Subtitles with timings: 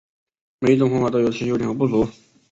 [0.59, 2.09] 每一种方法都有其优点和不足。